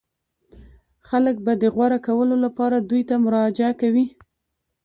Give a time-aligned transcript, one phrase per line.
[1.07, 4.05] خلک به د غوره کولو لپاره دوی ته مراجعه کوي.